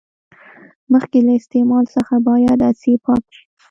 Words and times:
مخکې 0.91 1.19
له 1.25 1.31
استعمال 1.39 1.85
څخه 1.95 2.15
باید 2.27 2.59
عدسې 2.67 2.93
پاکې 3.05 3.31
شي. 3.35 3.43